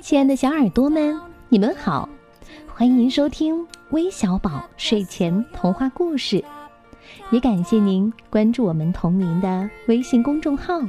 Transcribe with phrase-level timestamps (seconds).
[0.00, 2.08] 亲爱的小耳朵们，你们好，
[2.66, 6.44] 欢迎收听微小宝睡前童话故事，
[7.30, 10.80] 也感谢您关注我们同名的微信公众号。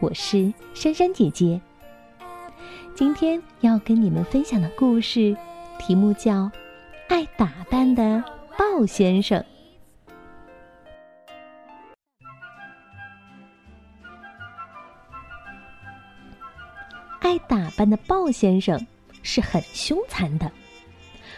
[0.00, 1.60] 我是珊珊姐姐。
[2.94, 5.36] 今天要跟你们分享的故事，
[5.78, 6.32] 题目叫
[7.08, 8.22] 《爱打扮的
[8.58, 9.40] 鲍先生》。
[17.78, 18.84] 扮的豹先生
[19.22, 20.50] 是很凶残的，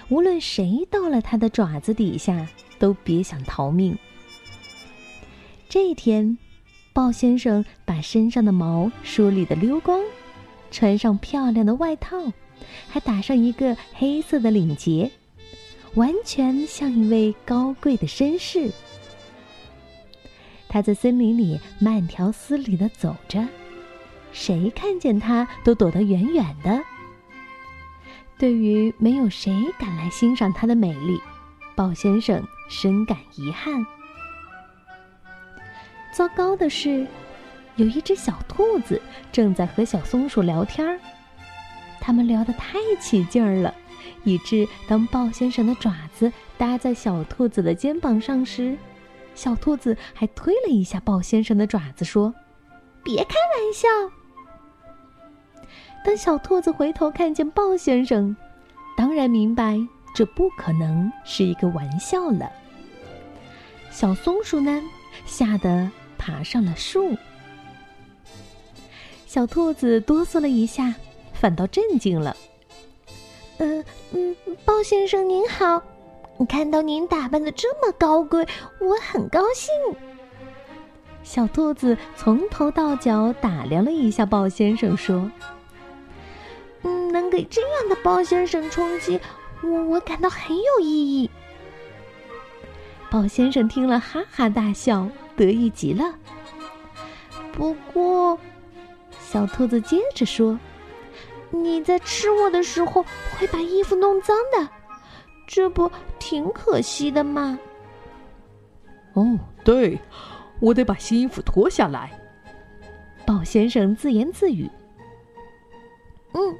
[0.09, 3.95] 无论谁到了他的爪子底下，都别想逃命。
[5.69, 6.39] 这一天，
[6.95, 10.01] 豹先生把身上的毛梳理的溜光，
[10.71, 12.33] 穿上漂亮的外套，
[12.89, 15.11] 还打上一个黑色的领结，
[15.97, 18.73] 完全像一位高贵的绅士。
[20.71, 23.47] 他在森林里慢条斯理的走着。
[24.33, 26.83] 谁看见它都躲得远远的。
[28.39, 31.21] 对于没有谁敢来欣赏它的美丽，
[31.75, 33.85] 鲍先生深感遗憾。
[36.13, 37.07] 糟糕的是，
[37.77, 40.99] 有一只小兔子正在和小松鼠聊天儿。
[42.01, 43.75] 他们聊得太起劲儿了，
[44.25, 48.77] 以致当鲍先生的爪子搭在小兔子的肩膀上时，
[49.35, 52.35] 小兔子还推了一下鲍先生的爪子，说
[53.05, 53.89] ：“别开玩笑。”
[56.05, 58.35] 当小兔子回头看见豹先生，
[58.97, 59.79] 当然明白
[60.15, 62.51] 这不可能是一个玩笑了。
[63.91, 64.83] 小松鼠呢，
[65.27, 67.17] 吓得爬上了树。
[69.27, 70.95] 小兔子哆嗦了一下，
[71.33, 72.37] 反倒镇静了。
[73.59, 74.35] 嗯嗯，
[74.65, 75.83] 豹先生您好，
[76.49, 78.47] 看到您打扮的这么高贵，
[78.81, 79.71] 我很高兴。
[81.23, 85.31] 小兔子从头到脚打量了一下豹先生，说。
[87.45, 89.21] 这样的包先生冲击，
[89.63, 91.31] 我我感到很有意义。
[93.11, 96.15] 豹先生听了，哈哈大笑，得意极了。
[97.53, 98.39] 不过，
[99.19, 100.59] 小兔子接着说
[101.51, 103.05] ：“你在吃我的时候
[103.37, 104.69] 会把衣服弄脏的，
[105.47, 107.59] 这不挺可惜的吗？”
[109.15, 109.99] 哦，对，
[110.61, 112.11] 我得把新衣服脱下来。
[113.27, 114.71] 鲍先生自言自语。
[116.33, 116.57] 嗯，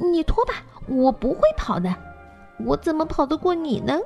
[0.00, 1.94] 你脱吧，我不会跑的，
[2.64, 3.98] 我怎么跑得过你呢？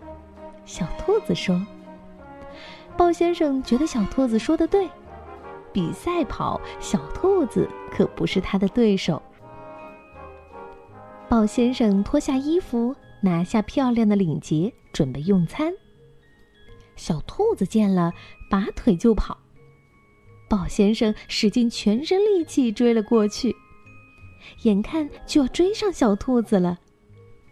[0.64, 1.60] 小兔子说。
[2.97, 4.88] 豹先生觉得小兔子说的对，
[5.72, 9.20] 比赛跑，小兔子可不是他的对手。
[11.28, 15.72] 豹先生脱下衣服，拿下漂亮的领结，准备用餐。
[16.94, 18.12] 小兔子见了，
[18.50, 19.38] 拔腿就跑。
[20.47, 23.56] 豹先生使尽全身力气追了过去。
[24.62, 26.78] 眼看就要追上小兔子了，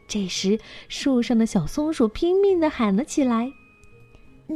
[0.09, 0.59] 这时
[0.89, 3.53] 树上的小松鼠拼命的喊了起来：“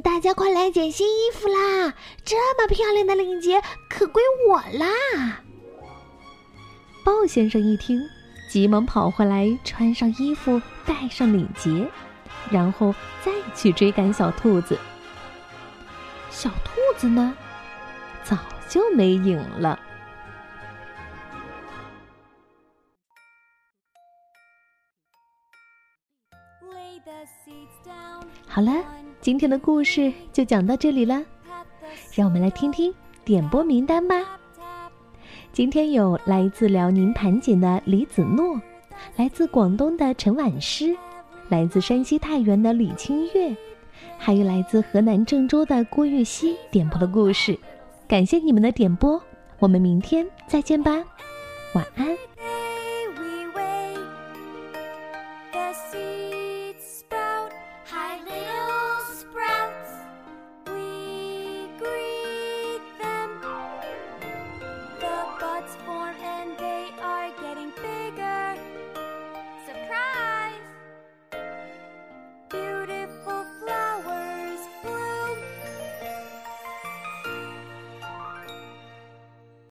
[0.02, 1.94] 大家快来捡新衣服啦！
[2.24, 5.42] 这么漂亮的领结可归我啦！”
[7.04, 8.00] 豹先生一听，
[8.48, 11.86] 急忙跑回来，穿上衣服，戴上领结，
[12.50, 14.78] 然后再去追赶小兔子。
[16.30, 17.36] 小兔子呢，
[18.24, 18.36] 早
[18.68, 19.78] 就没影了。
[28.46, 28.72] 好了
[29.20, 31.22] 今天的故事就讲到这里了。
[32.12, 32.92] 让我们来听听
[33.24, 34.16] 点播名单吧。
[35.52, 38.60] 今天有来自辽宁盘锦的李子诺
[39.16, 40.96] 来自广东的陈婉诗
[41.48, 43.56] 来自山西太原的李清月
[44.18, 47.58] 还有来自河南郑州的郭玉溪点播的故事。
[48.06, 49.20] 感谢你们的点播
[49.58, 51.02] 我们明天再见吧。
[51.74, 52.06] 晚安